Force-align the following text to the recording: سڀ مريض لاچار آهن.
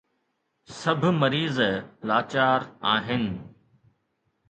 سڀ 0.79 1.01
مريض 1.21 1.57
لاچار 2.07 2.61
آهن. 2.93 3.23